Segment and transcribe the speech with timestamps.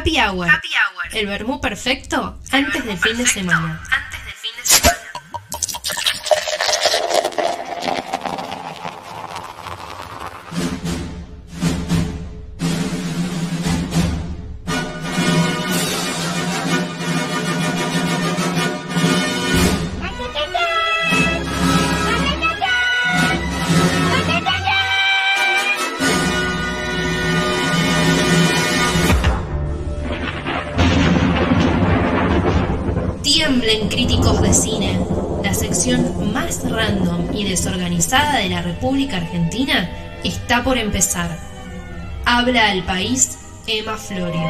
[0.00, 0.48] Happy Hour.
[1.12, 3.82] El vermú perfecto antes del fin de semana.
[3.90, 4.99] Antes del fin de semana.
[35.80, 39.88] Sección más random y desorganizada de la República Argentina
[40.22, 41.38] está por empezar.
[42.26, 44.42] Habla al país Emma Florio.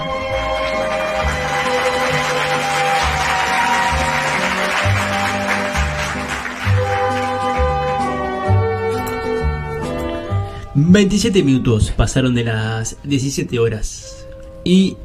[10.75, 10.92] Mm.
[10.92, 14.27] 27 minutos pasaron de las 17 horas.
[14.65, 14.97] ¿Y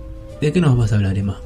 [0.42, 1.40] de qué nos vas a hablar, Emma?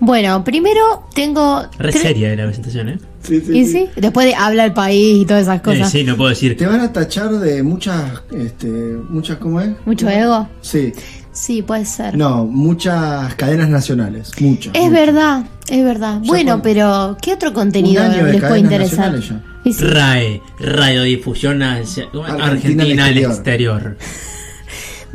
[0.00, 0.80] Bueno, primero
[1.14, 1.64] tengo.
[1.78, 2.98] Re seria de la presentación, ¿eh?
[3.22, 3.72] Sí, sí, ¿Y sí.
[3.72, 3.88] sí?
[4.00, 5.90] Después de habla el país y todas esas Eh, cosas.
[5.90, 6.56] sí, no puedo decir.
[6.56, 9.70] Te van a tachar de muchas, este, muchas, ¿cómo es?
[9.86, 10.48] ¿Mucho ego?
[10.60, 10.92] Sí.
[11.32, 12.16] Sí, puede ser.
[12.16, 14.30] No, muchas cadenas nacionales.
[14.40, 14.72] Muchas.
[14.74, 14.92] Es muchas.
[14.92, 16.20] verdad, es verdad.
[16.22, 19.20] Ya bueno, pero ¿qué otro contenido Un año de les puede interesar?
[19.20, 19.72] sí.
[19.80, 23.96] RAE, Radiodifusión Argentina Argentina, al al exterior.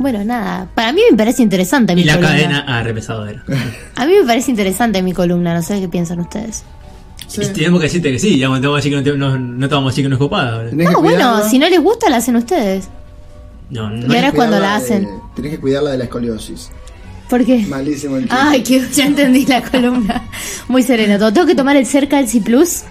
[0.00, 2.32] Bueno, nada, para mí me parece interesante mi Y la columna.
[2.34, 3.44] cadena a repesadora.
[3.96, 6.64] A mí me parece interesante mi columna, no sé qué piensan ustedes.
[7.26, 7.42] Sí.
[7.42, 9.38] Y Tenemos que decirte que sí, digamos, te vamos a decir que no, te- no,
[9.38, 10.64] no te vamos a decir que no es copada.
[10.72, 12.88] No, bueno, si no les gusta, la hacen ustedes.
[13.68, 14.12] No, no.
[14.12, 15.08] Y ahora es cuando la Cuidarla de- hacen.
[15.36, 16.70] Tenés que cuidarla de la escoliosis.
[17.30, 17.64] ¿Por qué?
[17.68, 18.36] Malísimo el chiste.
[18.38, 20.28] Ay, que ya entendí la columna.
[20.66, 21.32] Muy sereno todo.
[21.32, 22.82] Tengo que tomar el cerca del C Plus.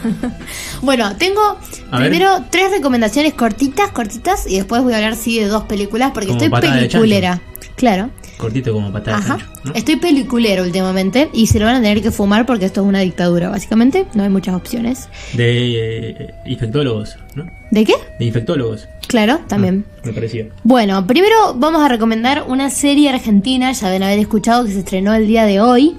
[0.82, 1.58] bueno, tengo
[1.90, 2.08] A ver.
[2.08, 6.28] primero tres recomendaciones cortitas, cortitas, y después voy a hablar sí de dos películas porque
[6.28, 7.40] Como estoy peliculera.
[7.76, 8.10] Claro.
[8.38, 9.36] Cortito como patada de Ajá.
[9.38, 9.72] chancho, ¿no?
[9.74, 13.00] Estoy peliculera últimamente y se lo van a tener que fumar porque esto es una
[13.00, 14.06] dictadura, básicamente.
[14.14, 15.08] No hay muchas opciones.
[15.34, 17.46] De eh, infectólogos, ¿no?
[17.70, 17.94] ¿De qué?
[18.18, 18.88] De infectólogos.
[19.10, 19.84] Claro, también.
[19.96, 20.46] Ah, me parecía.
[20.62, 25.12] Bueno, primero vamos a recomendar una serie argentina, ya deben haber escuchado, que se estrenó
[25.14, 25.96] el día de hoy,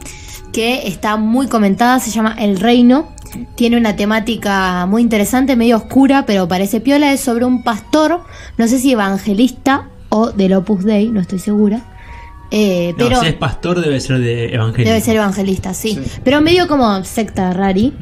[0.53, 3.09] que está muy comentada, se llama El Reino.
[3.55, 7.11] Tiene una temática muy interesante, medio oscura, pero parece piola.
[7.11, 8.21] Es sobre un pastor,
[8.57, 11.81] no sé si evangelista o del Opus Dei, no estoy segura.
[12.49, 14.87] Eh, No, pero si es pastor debe ser de evangelio.
[14.89, 15.95] debe ser evangelista, sí.
[16.01, 16.19] Sí.
[16.23, 17.93] Pero medio como secta rari.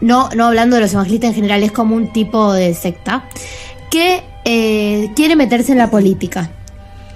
[0.00, 3.24] No, no hablando de los evangelistas en general, es como un tipo de secta
[3.90, 6.50] que eh, quiere meterse en la política.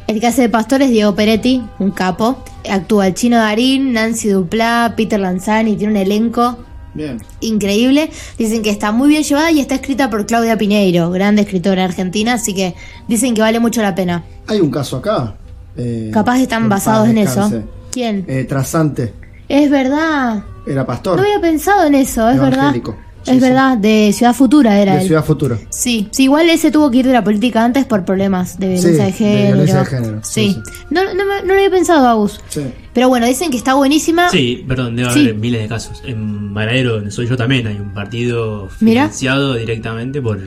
[0.07, 2.45] El que hace de pastor es Diego Peretti, un capo.
[2.71, 6.59] Actúa el chino Darín, Nancy Duplá, Peter Lanzani, tiene un elenco
[6.93, 7.19] Bien.
[7.41, 8.11] increíble.
[8.37, 12.35] Dicen que está muy bien llevada y está escrita por Claudia Piñeiro, grande escritora argentina,
[12.35, 12.75] así que
[13.09, 14.25] dicen que vale mucho la pena.
[14.47, 15.35] Hay un caso acá.
[15.77, 17.51] eh, Capaz están basados en eso.
[17.91, 18.25] ¿Quién?
[18.29, 19.15] Eh, Trasante.
[19.49, 20.43] Es verdad.
[20.67, 21.17] Era pastor.
[21.17, 22.59] No había pensado en eso, es verdad.
[22.75, 22.97] Evangélico.
[23.27, 23.41] Es sí.
[23.41, 25.07] verdad, de Ciudad Futura era de él.
[25.07, 25.59] Ciudad Futuro.
[25.71, 28.91] Sí, sí, igual ese tuvo que ir de la política antes por problemas de violencia
[29.05, 29.47] de de género.
[29.57, 30.57] violencia de género, Sí.
[30.91, 32.41] No, no, me- no lo había pensado, Agus.
[32.49, 32.63] Sí.
[32.93, 34.29] Pero bueno, dicen que está buenísima.
[34.31, 35.21] Sí, perdón, debe Sí.
[35.21, 36.03] haber miles de casos.
[36.05, 39.03] En Varadero, donde soy yo también, hay un partido Mira.
[39.05, 40.39] financiado directamente por.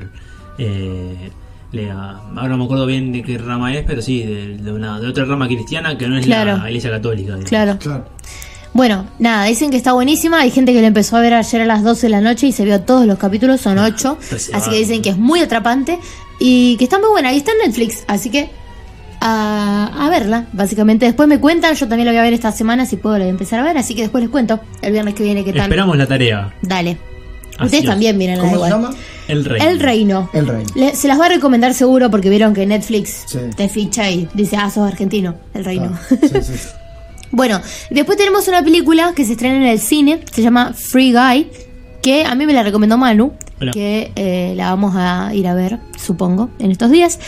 [0.58, 1.32] Eh,
[2.36, 5.08] ahora no me acuerdo bien de qué rama es, pero sí, de, de una, de
[5.08, 6.58] otra rama cristiana que no es Claro.
[6.58, 7.32] la iglesia católica.
[7.36, 7.50] digamos.
[7.50, 7.78] Claro.
[7.80, 8.06] Claro.
[8.76, 10.42] Bueno, nada, dicen que está buenísima.
[10.42, 12.52] Hay gente que la empezó a ver ayer a las 12 de la noche y
[12.52, 14.18] se vio todos los capítulos, son 8.
[14.30, 14.62] Reservado.
[14.62, 15.98] Así que dicen que es muy atrapante
[16.40, 17.32] y que está muy buena.
[17.34, 18.50] Y está en Netflix, así que
[19.22, 21.06] a, a verla, básicamente.
[21.06, 23.30] Después me cuentan, yo también la voy a ver esta semana si puedo la voy
[23.30, 23.78] a empezar a ver.
[23.78, 25.62] Así que después les cuento el viernes que viene qué tal.
[25.64, 26.54] Esperamos la tarea.
[26.62, 26.98] Dale.
[27.58, 27.90] Así Ustedes es.
[27.90, 28.90] también miren ¿Cómo se llama?
[29.30, 30.30] El Reino.
[30.34, 30.70] El Reino.
[30.76, 33.40] Le- se las va a recomendar seguro porque vieron que Netflix Sí.
[33.56, 35.92] te ficha y dice, ah, sos argentino, el reino.
[35.98, 36.54] Ah, sí, sí.
[37.32, 41.50] bueno, después tenemos una película que se estrena en el cine, se llama Free Guy,
[42.02, 43.72] que a mí me la recomendó Manu, Hola.
[43.72, 47.20] que eh, la vamos a ir a ver, supongo, en estos días,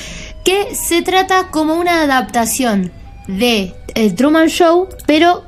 [0.45, 2.91] que se trata como una adaptación
[3.27, 5.43] de El Truman Show, pero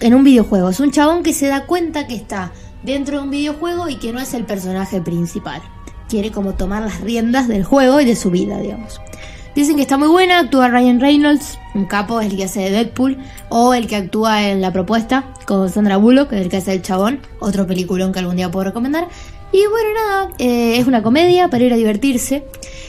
[0.00, 0.70] en un videojuego.
[0.70, 4.12] Es un chabón que se da cuenta que está dentro de un videojuego y que
[4.12, 5.62] no es el personaje principal.
[6.08, 9.00] Quiere como tomar las riendas del juego y de su vida, digamos.
[9.56, 12.70] Dicen que está muy buena, actúa Ryan Reynolds, un capo, es el que hace de
[12.72, 13.16] Deadpool,
[13.48, 17.20] o el que actúa en La Propuesta, con Sandra Bullock, el que hace el chabón,
[17.40, 19.08] otro peliculón que algún día puedo recomendar.
[19.52, 22.44] Y bueno, nada, eh, es una comedia para ir a divertirse.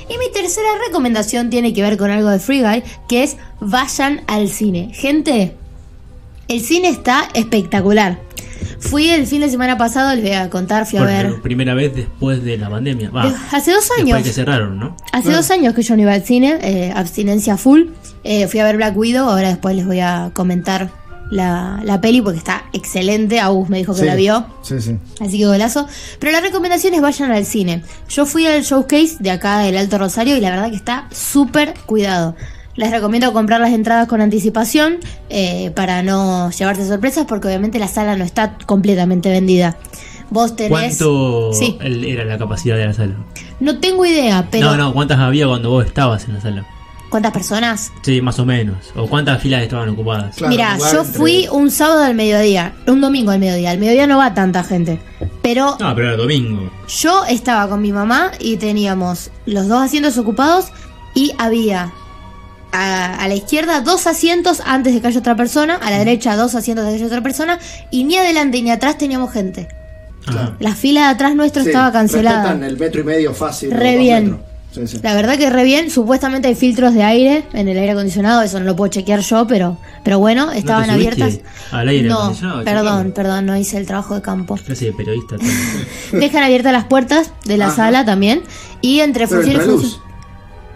[0.09, 4.23] Y mi tercera recomendación tiene que ver con algo de Free Guy, que es vayan
[4.27, 4.91] al cine.
[4.93, 5.55] Gente,
[6.49, 8.19] el cine está espectacular.
[8.79, 11.41] Fui el fin de semana pasado, les voy a contar, fui a Por ver...
[11.41, 13.09] primera vez después de la pandemia.
[13.09, 14.23] Va, hace dos después años.
[14.23, 14.95] que cerraron, ¿no?
[15.11, 17.85] Hace dos años que yo no iba al cine, eh, abstinencia full.
[18.23, 20.89] Eh, fui a ver Black Widow, ahora después les voy a comentar
[21.31, 23.39] la, la peli porque está excelente.
[23.39, 24.45] Agus me dijo que Sí, la vio.
[24.61, 24.97] Sí, sí.
[25.19, 25.87] Así que golazo.
[26.19, 27.83] Pero la recomendación es vayan al cine.
[28.09, 31.73] Yo fui al showcase de acá del Alto Rosario y la verdad que está súper
[31.85, 32.35] cuidado.
[32.77, 34.97] Les recomiendo comprar las entradas con anticipación
[35.29, 39.77] eh, para no llevarte sorpresas porque obviamente la sala no está completamente vendida.
[40.29, 40.69] Vos tenés...
[40.69, 41.77] ¿Cuánto Sí.
[41.81, 43.15] era la capacidad de la sala?
[43.59, 44.67] No tengo idea, pero...
[44.67, 46.65] No, no, ¿cuántas había cuando vos estabas en la sala?
[47.09, 47.91] ¿Cuántas personas?
[48.03, 48.77] Sí, más o menos.
[48.95, 50.35] ¿O cuántas filas estaban ocupadas?
[50.35, 53.71] Claro, Mira, yo entre- fui un sábado al mediodía, un domingo al mediodía.
[53.71, 54.99] Al mediodía no va tanta gente.
[55.41, 56.69] Pero No, pero era domingo.
[56.89, 60.65] Yo estaba con mi mamá y teníamos los dos asientos ocupados
[61.15, 61.93] y había
[62.71, 66.35] a, a la izquierda dos asientos antes de que haya otra persona, a la derecha
[66.35, 67.59] dos asientos antes de que haya otra persona
[67.91, 69.67] y ni adelante ni atrás teníamos gente.
[70.25, 70.55] Ajá.
[70.59, 72.51] La fila de atrás nuestro Sí, estaba cancelada.
[72.65, 73.71] el metro y medio fácil.
[73.71, 74.31] Re bien.
[74.31, 74.41] metros.
[74.69, 74.99] Sí, sí.
[75.01, 78.59] La verdad que re bien, supuestamente hay filtros de aire en el aire acondicionado, eso
[78.59, 81.39] no lo puedo chequear yo, pero pero bueno, estaban te abiertas.
[81.71, 84.55] al aire no, acondicionado perdón, perdón, no hice el trabajo de campo.
[84.57, 85.37] Clase de periodista.
[86.11, 87.75] Dejan abiertas las puertas de la Ajá.
[87.77, 88.43] sala también
[88.81, 89.81] y entre Pero función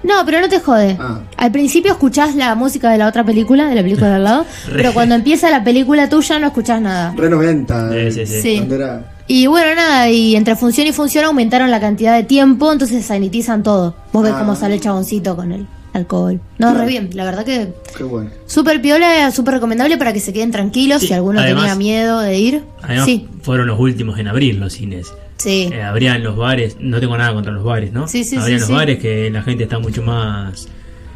[0.04, 0.98] No, pero no te jode.
[1.00, 1.20] Ah.
[1.38, 4.46] Al principio escuchás la música de la otra película, de la película de al lado,
[4.72, 7.14] pero cuando empieza la película tuya no escuchás nada.
[7.16, 7.90] Re 90.
[7.92, 8.42] Sí, eh, sí, sí.
[8.42, 8.56] Sí.
[8.58, 12.72] cuando era- Y bueno, nada, y entre función y función aumentaron la cantidad de tiempo,
[12.72, 13.96] entonces sanitizan todo.
[14.12, 14.40] Vos ves Ah.
[14.40, 16.40] cómo sale el chaboncito con el alcohol.
[16.58, 16.80] No, Claro.
[16.80, 18.30] re bien, la verdad que Qué bueno.
[18.48, 22.20] súper piola, súper recomendable para que se queden tranquilos Sí, si alguno además- tenía miedo
[22.22, 22.64] de ir.
[22.82, 25.14] Además, sí, fueron los últimos en abrir los cines.
[25.42, 25.70] Sí.
[25.72, 28.08] Eh, abrían los bares, no tengo nada contra los bares, ¿no?
[28.08, 28.74] Sí, sí, Abrían sí, los sí.
[28.74, 30.68] bares que la gente está mucho más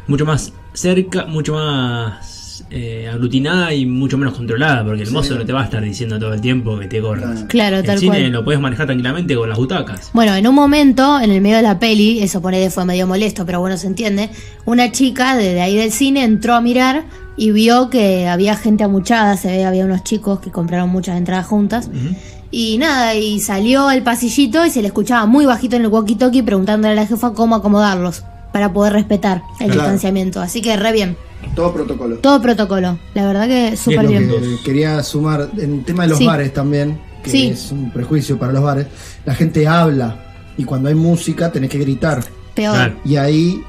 [0.08, 5.12] mucho más cerca, mucho más eh, aglutinada y mucho menos controlada, porque el Sí.
[5.12, 7.44] mozo no te va a estar diciendo todo el tiempo que te corras.
[7.48, 7.78] Claro.
[7.78, 8.32] El tal cine cual.
[8.32, 10.10] lo puedes manejar tranquilamente con las butacas.
[10.12, 13.44] Bueno, en un momento, en el medio de la peli, eso ponele fue medio molesto,
[13.46, 14.30] pero bueno, se entiende.
[14.64, 17.04] Una chica de, ahí del cine entró a mirar
[17.36, 21.46] y vio que había gente amuchada, se ve, había unos chicos que compraron muchas entradas
[21.46, 21.88] juntas.
[21.88, 22.16] Ujú.
[22.50, 26.44] Y nada, y salió al pasillito y se le escuchaba muy bajito en el walkie-talkie
[26.44, 28.22] preguntándole a la jefa cómo acomodarlos
[28.52, 29.82] para poder respetar el Claro.
[29.82, 30.40] distanciamiento.
[30.40, 31.16] Así que re bien.
[31.54, 32.16] Todo protocolo.
[32.18, 32.98] Todo protocolo.
[33.14, 34.30] La verdad que súper Bien,
[34.64, 36.26] quería sumar en el tema de los Sí.
[36.26, 37.46] bares también, que Sí.
[37.48, 38.86] es un prejuicio para los bares.
[39.24, 40.24] La gente habla
[40.56, 42.74] y cuando hay música tenés que gritar Peor.
[42.74, 42.94] Claro.
[43.04, 43.62] y ahí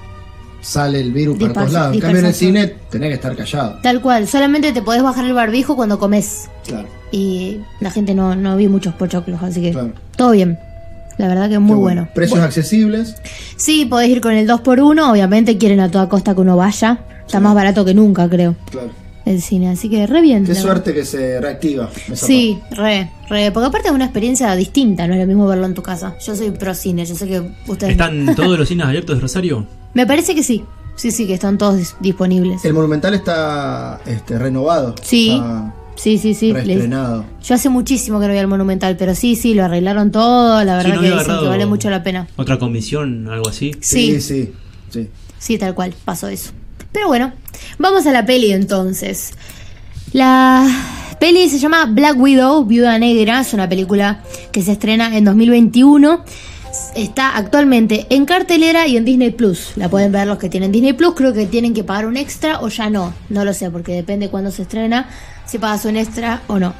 [0.61, 1.95] sale el virus para todos lados.
[1.95, 3.79] En cambio en el cine tenés que estar callado.
[3.81, 4.27] Tal cual.
[4.27, 6.49] Solamente te podés bajar el barbijo cuando comes.
[6.65, 6.87] Claro.
[7.11, 9.93] Y la gente no, no vi muchos pochoclos, así que Claro.
[10.15, 10.59] todo bien.
[11.17, 12.07] La verdad que muy Qué bueno.
[12.13, 13.15] Precios accesibles.
[13.55, 15.11] Sí, podés ir con el 2x1.
[15.11, 16.99] Obviamente quieren a toda costa que uno vaya.
[17.25, 18.89] Está más barato que nunca, creo, Claro.
[19.27, 19.69] El cine.
[19.69, 20.45] Así que re bien.
[20.45, 21.89] Qué suerte que se reactiva.
[22.13, 23.51] Sí, re, re.
[23.51, 26.15] Porque aparte es una experiencia distinta, no es lo mismo verlo en tu casa.
[26.25, 27.91] Yo soy pro cine, yo sé que ustedes...
[27.91, 29.65] ¿Están todos los cines abiertos de Rosario?
[29.93, 30.63] Me parece que sí.
[30.95, 32.65] Sí, sí, que están todos dis- disponibles.
[32.65, 34.95] El Monumental está este, renovado.
[35.03, 36.53] Sí, Está sí, sí, sí.
[36.53, 36.89] Les-.
[36.89, 40.63] Yo hace muchísimo que no voy al Monumental, pero sí, sí, lo arreglaron todo.
[40.63, 42.27] La Sí, verdad no que dicen que vale mucho la pena.
[42.35, 43.73] ¿Otra comisión, algo así?
[43.79, 44.53] Sí, Sí, sí.
[44.89, 45.09] sí.
[45.37, 46.49] Sí, tal cual, pasó eso.
[46.91, 47.33] Pero bueno,
[47.77, 49.33] vamos a la peli entonces.
[50.13, 50.67] La
[51.19, 56.23] peli se llama Black Widow, Viuda Negra, es una película que se estrena en 2021.
[56.95, 59.71] Está actualmente en cartelera y en Disney Plus.
[59.75, 62.61] La pueden ver los que tienen Disney Plus, creo que tienen que pagar un extra
[62.61, 63.13] o ya no.
[63.29, 65.09] No lo sé, porque depende cuándo se estrena,
[65.45, 66.73] si pagas un extra o no.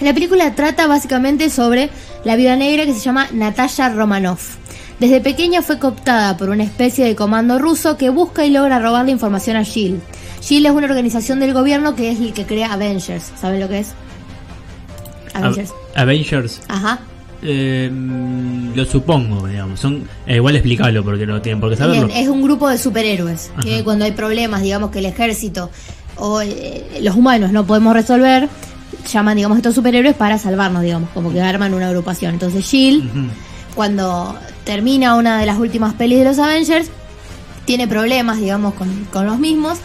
[0.00, 1.90] La película trata básicamente sobre
[2.24, 4.56] la viuda negra que se llama Natasha Romanoff.
[5.02, 9.04] Desde pequeña fue cooptada por una especie de comando ruso que busca y logra robar
[9.04, 9.98] la información a SHIELD.
[10.40, 13.32] SHIELD es una organización del gobierno que es el que crea Avengers.
[13.40, 13.88] ¿Saben lo que es?
[15.34, 15.70] Avengers.
[15.96, 16.60] Av- Avengers.
[16.68, 17.00] Ajá.
[17.42, 17.90] Eh,
[18.74, 19.80] lo supongo, digamos.
[19.80, 22.06] Son, eh, igual explicarlo porque no tienen por qué saberlo.
[22.06, 25.68] Bien, es un grupo de superhéroes que cuando hay problemas, digamos que el ejército
[26.16, 28.48] o eh, los humanos no podemos resolver,
[29.12, 32.34] llaman, digamos, estos superhéroes para salvarnos, digamos, como que arman una agrupación.
[32.34, 33.26] Entonces Ujú.
[33.74, 36.88] Cuando termina una de las últimas pelis de los Avengers,
[37.64, 39.78] tiene problemas, digamos, con, con los mismos.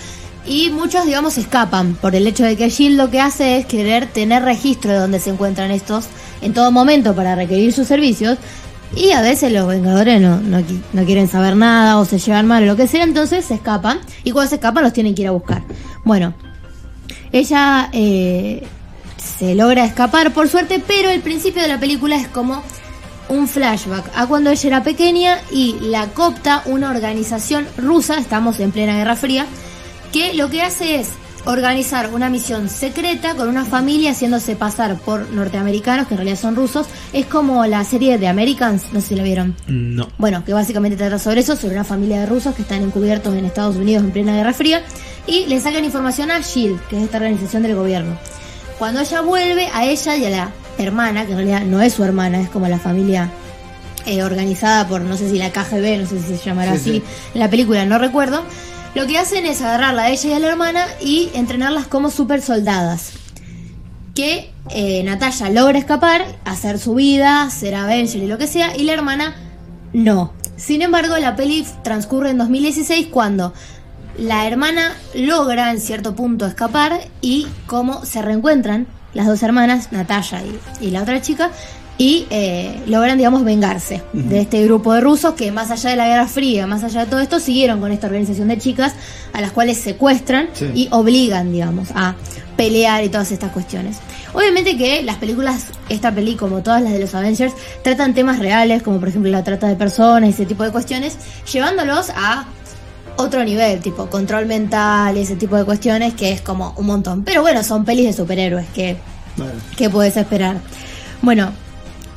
[0.46, 4.08] Y muchos, digamos, escapan por el hecho de que Shield lo que hace es querer
[4.08, 6.06] tener registro de dónde se encuentran estos
[6.42, 8.38] en todo momento para requerir sus servicios.
[8.96, 10.64] Y a veces los Vengadores no, no,
[10.94, 14.00] no quieren saber nada o se llevan mal o lo que sea, entonces se escapan.
[14.24, 15.64] Y cuando se escapan los tienen que ir a buscar.
[16.06, 16.34] Bueno,
[17.34, 18.66] ella eh,
[19.38, 22.64] se logra escapar por suerte, pero el principio de la película es como
[23.30, 28.72] un flashback a cuando ella era pequeña y la copta una organización rusa, estamos en
[28.72, 29.46] plena Guerra Fría,
[30.12, 31.10] que lo que hace es
[31.48, 36.56] organizar una misión secreta con una familia haciéndose pasar por norteamericanos, que en realidad son
[36.56, 36.88] rusos.
[37.14, 39.56] Es como la serie de Americans, no sé si la vieron.
[39.68, 40.10] No.
[40.18, 43.46] Bueno, que básicamente trata sobre eso, sobre una familia de rusos que están encubiertos en
[43.46, 44.84] Estados Unidos en plena Guerra Fría
[45.26, 48.18] y le sacan información a SHIELD, que es esta organización del gobierno.
[48.78, 52.04] Cuando ella vuelve, a ella y a la hermana, que en realidad no es su
[52.04, 53.30] hermana, es como la familia
[54.06, 56.92] eh, organizada por, no sé si la KGB, no sé si se llamará Sí, así,
[56.92, 57.04] sí.
[57.34, 58.44] en la película, no recuerdo.
[58.96, 62.42] Lo que hacen es agarrarla a ella y a la hermana y entrenarlas como super
[62.42, 63.12] soldadas.
[64.16, 68.84] Que eh, Natalia logra escapar, hacer su vida, ser Avenger y lo que sea, y
[68.84, 69.36] la hermana
[69.94, 70.34] no.
[70.56, 73.54] Sin embargo, la peli transcurre en 2016 cuando
[74.18, 80.42] la hermana logra en cierto punto escapar y cómo se reencuentran las dos hermanas, Natalia
[80.82, 81.52] y, y la otra chica,
[82.00, 86.08] y eh, logran, digamos, vengarse de este grupo de rusos que más allá de la
[86.08, 88.94] Guerra Fría, más allá de todo esto, siguieron con esta organización de chicas
[89.34, 90.68] a las cuales secuestran Sí.
[90.76, 92.14] y obligan, digamos, a
[92.56, 93.98] pelear y todas estas cuestiones.
[94.34, 98.84] Obviamente que las películas, esta peli como todas las de los Avengers, tratan temas reales,
[98.84, 101.18] como por ejemplo la trata de personas y ese tipo de cuestiones,
[101.52, 102.46] llevándolos a
[103.18, 107.24] otro nivel, tipo control mental y ese tipo de cuestiones, que es como un montón.
[107.24, 108.98] Pero bueno, son pelis de superhéroes, que
[109.76, 110.58] ¿Qué puedes esperar?
[111.22, 111.52] Bueno,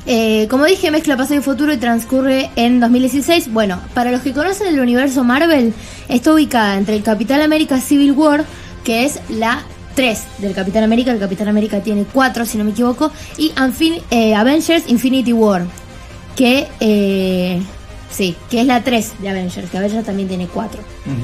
[0.07, 3.53] eh, como dije, mezcla pasado y futuro y transcurre en 2016.
[3.53, 5.73] Bueno, para los que conocen el universo Marvel,
[6.09, 8.43] está ubicada entre el Capitán América Civil War,
[8.83, 9.61] que es la
[9.93, 11.11] 3 del Capitán América.
[11.11, 13.11] El Capitán América tiene 4, si no me equivoco.
[13.37, 15.65] Y Anfin- eh, Avengers Infinity War,
[16.35, 16.67] que...
[16.79, 17.61] eh,
[18.11, 20.81] Sí, que es la 3 de Avengers, que Avengers también tiene 4.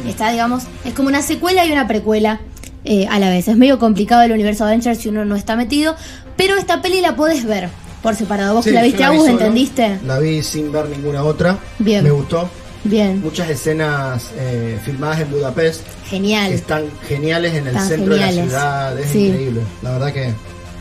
[0.07, 2.39] Está, digamos, es como una secuela y una precuela
[2.85, 3.47] eh, a la vez.
[3.47, 5.95] Es medio complicado el universo Avengers si uno no está metido,
[6.37, 7.69] pero esta peli la podés ver
[8.01, 8.55] por separado.
[8.55, 9.99] Vos sí, que la viste, vi Agus, ¿entendiste?
[10.05, 11.57] La vi sin ver ninguna otra.
[11.79, 12.03] Bien.
[12.03, 12.49] Me gustó.
[12.83, 16.53] Bien, Muchas escenas eh, filmadas en Budapest genial.
[16.53, 18.97] están geniales en el centro de la ciudad.
[18.97, 19.25] Es Sí.
[19.27, 19.61] increíble.
[19.81, 20.31] La verdad que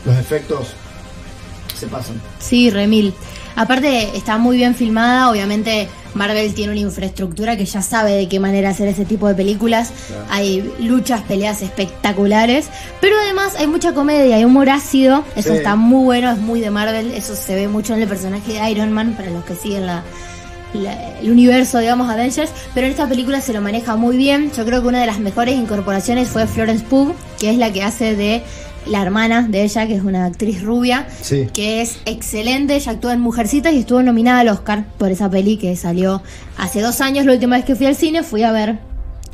[0.05, 0.69] los efectos
[1.77, 2.21] se pasan.
[2.39, 3.13] Sí, remil.
[3.57, 5.31] Aparte, está muy bien filmada.
[5.31, 9.35] Obviamente, Marvel tiene una infraestructura que ya sabe de qué manera hacer ese tipo de
[9.35, 9.91] películas.
[10.31, 12.69] Hay luchas, peleas espectaculares.
[13.01, 15.25] Pero además, hay mucha comedia, hay humor ácido.
[15.37, 15.57] Eso Sí.
[15.57, 17.13] está muy bueno, es muy de Marvel.
[17.13, 20.03] Eso se ve mucho en el personaje de Iron Man, para los que siguen la,
[20.83, 22.51] la- el universo, digamos, Avengers.
[22.75, 24.51] Pero en esta película se lo maneja muy bien.
[24.57, 27.83] Yo creo que una de las mejores incorporaciones fue Florence Pugh, que es la que
[27.83, 28.43] hace de
[28.87, 31.49] la hermana de ella, que es una actriz rubia Sí.
[31.53, 32.77] que es excelente.
[32.77, 36.23] Ella actúa en Mujercitas y estuvo nominada al Oscar por esa peli que salió
[36.57, 37.27] hace dos años.
[37.27, 38.79] La última vez que fui al cine fui a ver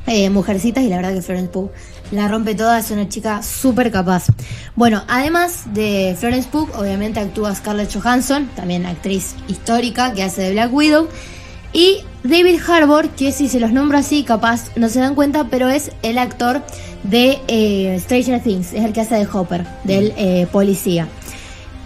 [0.07, 1.71] eh, Mujercitas y la verdad que Florence Pugh
[2.13, 2.79] la rompe toda.
[2.79, 4.27] Es una chica súper capaz.
[4.77, 10.53] Bueno, además de Florence Pugh, obviamente actúa Scarlett Johansson, también actriz histórica que hace de
[10.53, 11.09] Black Widow.
[11.73, 15.69] Y David Harbour, que si se los nombro así, capaz no se dan cuenta, pero
[15.69, 16.63] es el actor
[17.03, 21.09] de eh, Stranger Things, es el que hace de Hopper, del eh, policía.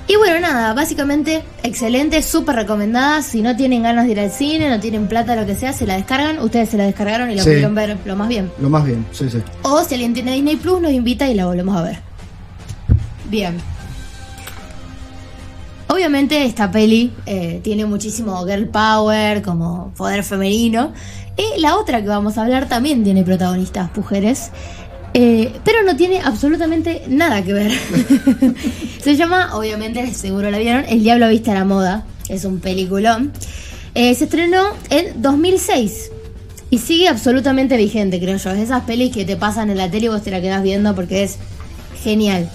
[0.08, 3.22] Y bueno, nada, básicamente excelente, súper recomendada.
[3.22, 5.84] Si no tienen ganas de ir al cine, no tienen plata, lo que sea, se
[5.84, 6.38] la descargan.
[6.38, 7.50] Ustedes se la descargaron y la Sí.
[7.50, 8.50] pudieron ver lo más bien.
[8.60, 9.38] Lo más bien, sí, sí.
[9.62, 11.98] O si alguien tiene Disney Plus, nos invita y la volvemos a ver.
[13.28, 13.56] Bien.
[15.88, 20.92] Obviamente esta peli eh, tiene muchísimo girl power, como poder femenino.
[21.36, 24.50] Y la otra que vamos a hablar también tiene protagonistas mujeres.
[25.18, 27.72] Eh, pero no tiene absolutamente nada que ver.
[29.02, 32.04] Se llama, obviamente, seguro la vieron, El Diablo Viste a la Moda.
[32.28, 33.32] Es un peliculón.
[33.94, 36.10] Eh, se estrenó en 2006.
[36.68, 38.50] Y sigue absolutamente vigente, creo yo.
[38.50, 40.94] Es esas pelis que te pasan en la tele y vos te la quedas viendo
[40.94, 41.38] porque es
[42.02, 42.50] genial.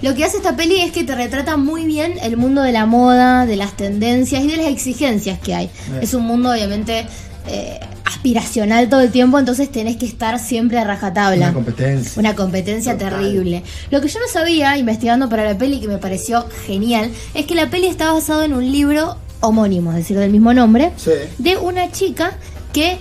[0.00, 2.86] Lo que hace esta peli es que te retrata muy bien el mundo de la
[2.86, 5.70] moda, de las tendencias y de las exigencias que hay.
[6.00, 7.04] Es un mundo obviamente
[7.48, 7.80] eh,
[8.28, 11.44] aspiracional todo el tiempo, entonces tenés que estar siempre a rajatabla.
[11.48, 12.12] Una competencia.
[12.18, 13.10] Una competencia Total.
[13.20, 13.62] terrible.
[13.90, 17.54] Lo que yo no sabía, investigando para la peli, que me pareció genial, es que
[17.54, 21.10] la peli está basada en un libro homónimo, es decir, del mismo nombre, Sí.
[21.36, 22.32] de una chica
[22.72, 22.96] que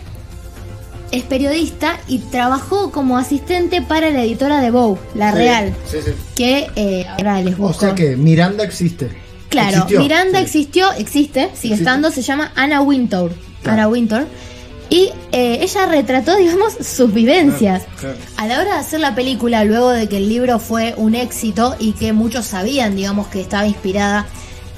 [1.12, 5.98] es periodista y trabajó como asistente para la editora de Vogue, La Sí, Real, Sí,
[6.03, 6.12] sí.
[6.36, 7.86] que eh, ahora les O busco.
[7.86, 9.10] sea que Miranda existe.
[9.48, 13.32] Claro, Existió, Miranda existió, existe, sigue estando, se llama Anna Wintour.
[13.62, 13.77] Claro.
[13.77, 14.27] Anna Wintour.
[14.94, 17.82] Y eh, ella retrató, digamos, sus vivencias.
[18.00, 18.32] Claro, claro.
[18.38, 21.76] A la hora de hacer la película, luego de que el libro fue un éxito
[21.80, 24.28] y que muchos sabían, digamos, que estaba inspirada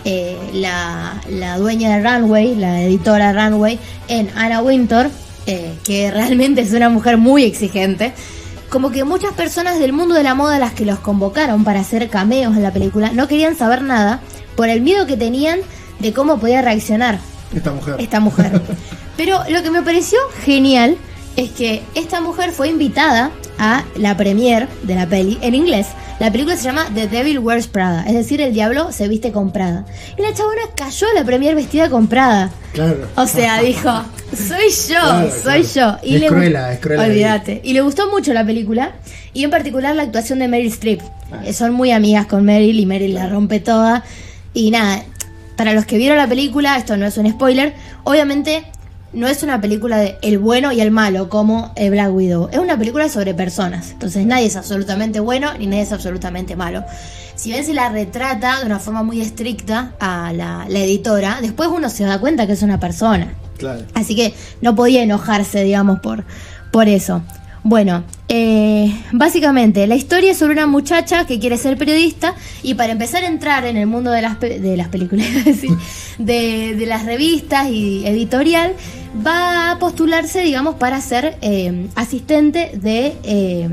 [0.06, 5.10] eh, la, la dueña de Runway, la editora Runway, en Anna Wintour,
[5.48, 8.14] eh, que realmente es una mujer muy exigente,
[8.70, 12.10] como que muchas personas del mundo de la moda, las que los convocaron para hacer
[12.10, 14.22] cameos en la película, no querían saber nada
[14.56, 15.60] por el miedo que tenían
[16.00, 17.20] de cómo podía reaccionar
[17.54, 17.96] Esta mujer.
[18.00, 18.62] esta mujer.
[19.18, 20.98] Pero lo que me pareció genial
[21.38, 25.88] es que esta mujer fue invitada a la premiere de la peli en inglés.
[26.20, 29.52] La película se llama The Devil Wears Prada, es decir, el diablo se viste con
[29.52, 29.86] Prada.
[30.18, 32.52] Y la chabona cayó a la premier vestida con Prada.
[32.74, 33.08] Claro.
[33.18, 33.90] O sea, dijo,
[34.34, 36.00] soy yo, Claro, soy claro.
[36.04, 36.16] yo.
[36.16, 37.04] Es le cruela, es cruela.
[37.04, 37.62] Olvídate.
[37.66, 38.94] Y le gustó mucho la película
[39.34, 41.02] y en particular la actuación de Meryl Streep.
[41.34, 41.42] Ah.
[41.46, 44.04] Eh, Son muy amigas con Meryl y Meryl la rompe toda.
[44.54, 45.04] Y nada,
[45.58, 47.74] para los que vieron la película, esto no es un spoiler,
[48.06, 48.64] obviamente
[49.16, 52.50] no es una película de el bueno y el malo como eh, Black Widow.
[52.52, 53.92] Es una película sobre personas.
[53.92, 56.84] Entonces nadie es absolutamente bueno ni nadie es absolutamente malo.
[57.36, 61.70] Si bien se la retrata de una forma muy estricta a la, la editora, después
[61.70, 63.34] uno se da cuenta que es una persona.
[63.58, 63.84] Claro.
[63.94, 66.26] Así que no podía enojarse, digamos, por,
[66.72, 67.22] por eso.
[67.64, 72.92] Bueno, eh, básicamente la historia es sobre una muchacha que quiere ser periodista y para
[72.92, 75.70] empezar a entrar en el mundo de las, pe- de las películas, decir,
[76.18, 78.74] de, de las revistas y editorial,
[79.26, 83.16] va a postularse, digamos, para ser eh, asistente de...
[83.24, 83.70] eh,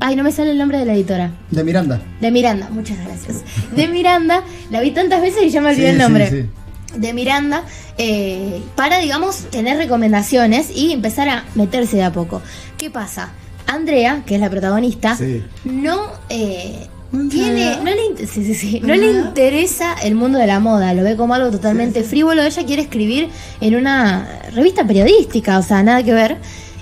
[0.00, 1.32] ay, no me sale el nombre de la editora.
[1.50, 2.00] De Miranda.
[2.20, 3.42] De Miranda, muchas gracias.
[3.74, 7.00] De Miranda, la vi tantas veces y ya me olvidé Sí, el nombre sí, sí.
[7.00, 7.62] de Miranda
[7.96, 12.42] eh, para, digamos, tener recomendaciones y empezar a meterse de a poco.
[12.76, 13.30] ¿Qué pasa?
[13.66, 15.42] Andrea, que es la protagonista, Sí.
[15.64, 16.88] no eh,
[17.30, 21.02] tiene, no le, sí, sí, sí, no le interesa el mundo de la moda, lo
[21.02, 22.42] ve como algo totalmente frívolo.
[22.42, 23.28] Ella quiere escribir
[23.60, 26.38] en una revista periodística, o sea, nada que ver.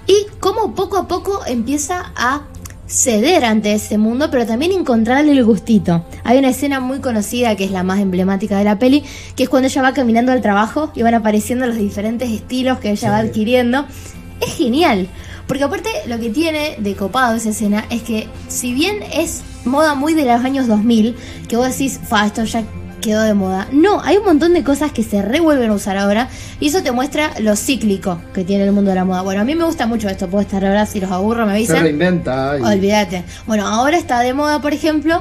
[0.07, 2.43] Y como poco a poco empieza a
[2.87, 6.05] ceder ante ese mundo, pero también encontrarle el gustito.
[6.25, 9.03] Hay una escena muy conocida que es la más emblemática de la peli,
[9.35, 12.91] que es cuando ella va caminando al trabajo y van apareciendo los diferentes estilos que
[12.91, 13.87] ella va adquiriendo.
[14.41, 15.09] Es genial,
[15.47, 19.95] porque aparte lo que tiene de copado esa escena es que si bien es moda
[19.95, 21.17] muy de los años 2000,
[21.49, 22.63] que vos decís, fa, esto ya
[23.01, 23.67] quedó de moda.
[23.73, 26.29] No, hay un montón de cosas que se revuelven a usar ahora
[26.61, 29.23] y eso te muestra lo cíclico que tiene el mundo de la moda.
[29.23, 31.57] Bueno, a mí me gusta mucho esto, puedo estar ahora, si los aburro me Se
[31.59, 31.83] avisan.
[31.83, 32.57] reinventa.
[32.59, 33.25] y- Olvídate.
[33.47, 35.21] Bueno, ahora está de moda, por ejemplo,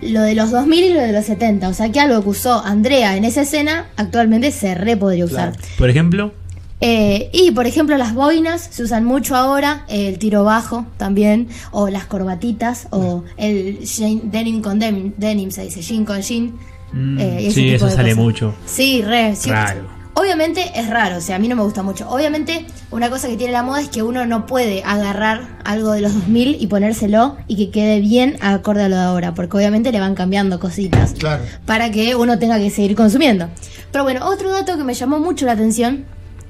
[0.00, 1.68] lo de los 2000 y lo de los 70.
[1.68, 5.52] O sea que algo que usó Andrea en esa escena, actualmente se re podría usar.
[5.54, 5.68] Claro.
[5.76, 6.32] Por ejemplo,
[6.80, 11.88] Eh, y por ejemplo, las boinas se usan mucho ahora, el tiro bajo también, o
[11.88, 16.52] las corbatitas, o el jean- denim con denim, denim se dice, jean con jean.
[16.92, 18.24] mm, eh, ese sí, tipo eso de sale cosas.
[18.24, 18.54] mucho.
[18.66, 19.34] Sí, re.
[19.36, 19.50] sí.
[19.50, 19.98] Raro.
[20.14, 22.08] Obviamente es raro, o sea, a mí no me gusta mucho.
[22.10, 26.00] Obviamente, una cosa que tiene la moda es que uno no puede agarrar algo de
[26.00, 29.92] los 2000 y ponérselo y que quede bien acorde a lo de ahora, porque obviamente
[29.92, 31.44] le van cambiando cositas Claro.
[31.66, 33.48] para que uno tenga que seguir consumiendo.
[33.92, 36.04] Pero bueno, otro dato que me llamó mucho la atención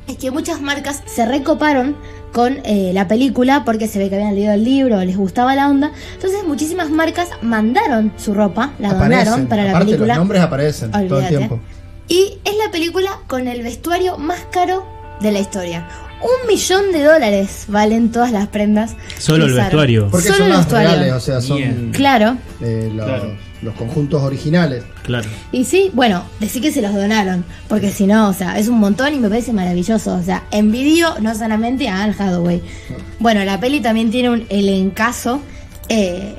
[0.08, 1.96] es que muchas marcas se recoparon
[2.32, 5.68] con eh, la película porque se ve que habían leído el libro, les gustaba la
[5.68, 5.92] onda.
[6.14, 9.46] Entonces muchísimas marcas mandaron su ropa, la donaron Aparecen.
[9.48, 10.06] para la película.
[10.14, 11.60] los nombres aparecen todo el tiempo.
[12.08, 14.84] Y es la película con el vestuario más caro
[15.20, 15.86] de la historia.
[16.20, 18.96] Un millón de dólares valen todas las prendas.
[19.18, 19.66] Solo el usaron.
[19.66, 20.08] vestuario.
[20.10, 20.88] Porque Solo son las vestuario.
[20.90, 21.90] reales, o sea, son Bien.
[21.94, 22.36] Claro.
[22.60, 23.36] eh, los, Claro.
[23.62, 24.84] Los conjuntos originales.
[25.02, 25.28] Claro.
[25.52, 28.78] Y sí, bueno, decir que se los donaron, porque si no, o sea, es un
[28.78, 30.14] montón y me parece maravilloso.
[30.14, 32.62] O sea, envidio no solamente a Anne Hathaway.
[33.18, 35.40] Bueno, la peli también tiene un elencazo.
[35.88, 36.34] Eh,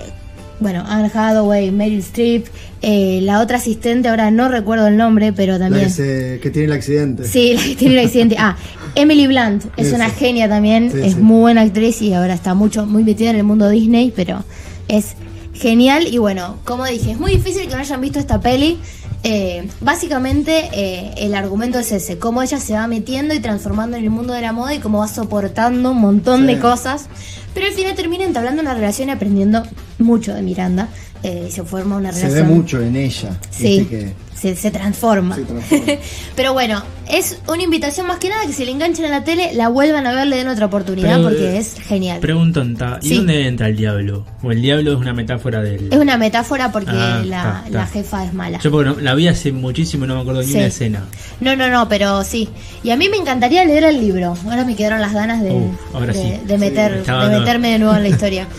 [0.62, 2.46] bueno, Anne Hathaway, Meryl Streep,
[2.82, 5.86] eh, la otra asistente, ahora no recuerdo el nombre, pero La también...
[5.86, 7.26] que, se- que tiene el accidente.
[7.26, 8.36] Sí, la que tiene el accidente.
[8.38, 8.58] Ah,
[8.96, 9.96] Emily Blunt es Eso.
[9.96, 11.20] una genia también, Sí, es sí.
[11.20, 14.44] muy buena actriz y ahora está mucho, muy metida en el mundo Disney, pero
[14.90, 15.16] es
[15.54, 16.08] genial.
[16.08, 18.80] Y bueno, como dije, es muy difícil que no hayan visto esta peli.
[19.24, 24.04] Eh, básicamente eh, el argumento es ese, cómo ella se va metiendo y transformando en
[24.06, 26.46] el mundo de la moda y cómo va soportando un montón Sí.
[26.48, 27.08] de cosas.
[27.54, 29.64] Pero al final termina entablando una relación y aprendiendo
[29.98, 30.88] mucho de Miranda.
[31.22, 32.48] eh, y se forma una Se relación.
[32.48, 33.38] ve mucho en ella.
[33.52, 35.36] Sí, que se, se transforma.
[35.36, 35.86] se transforma.
[36.36, 39.52] Pero bueno, es una invitación más que nada que si le enganchan a la tele,
[39.54, 42.20] la vuelvan a ver, le den otra oportunidad Pero, porque eh, es genial.
[42.20, 43.16] Pregunta, ¿y Sí.
[43.18, 44.26] dónde entra el diablo?
[44.44, 45.92] ¿O el diablo es una metáfora del.?
[45.92, 48.60] es una metáfora porque Ah, la, jefa es mala.
[48.60, 50.58] Yo porque no- la vi hace muchísimo y no me acuerdo ni Sí.
[50.58, 51.04] una escena.
[51.42, 52.50] No, no, no, pero sí.
[52.84, 54.36] Y a mí me encantaría leer el libro.
[54.46, 56.42] Ahora me quedaron las ganas de, Uf, ahora de, sí.
[56.46, 58.48] de meter, de meterme de nuevo en la historia.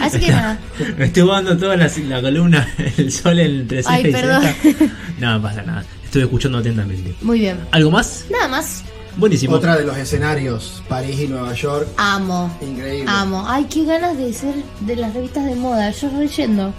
[0.00, 0.58] Así que nada.
[0.98, 4.42] Me estoy jugando toda la, la columna, el sol entre Ay, y perdón.
[4.62, 4.84] ceja.
[5.18, 5.84] No, pasa nada.
[6.04, 7.14] Estoy escuchando atentamente.
[7.22, 7.58] Muy bien.
[7.72, 8.26] ¿Algo más?
[8.30, 8.84] Nada más.
[9.16, 9.56] Buenísimo.
[9.56, 11.88] Otra de los escenarios, París y Nueva York.
[11.96, 12.54] Amo.
[12.60, 13.10] Increíble.
[13.10, 13.44] Amo.
[13.48, 15.90] Ay, qué ganas de ser de las revistas de moda.
[15.90, 16.74] Yo leyendo.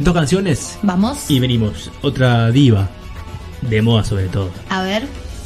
[0.00, 1.30] Dos canciones Vamos.
[1.30, 1.90] y venimos.
[2.02, 2.88] Otra diva.
[3.62, 4.50] De moda sobre todo.
[4.68, 5.06] A ver.